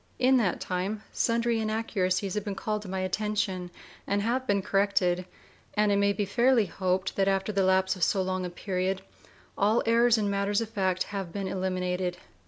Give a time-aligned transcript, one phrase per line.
[0.17, 3.69] In that time sundry inaccuracies have been called to my attention,
[4.07, 5.25] and have been corrected,
[5.75, 9.03] and it may be fairly hoped that after the lapse of so long a period
[9.55, 12.17] all errors in matters of fact have been eliminated.